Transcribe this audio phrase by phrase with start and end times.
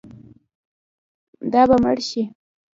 [1.51, 2.23] دا به مړ شي.